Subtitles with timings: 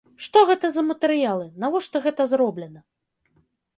[0.27, 2.81] Што гэта за матэрыялы, навошта гэта зроблена?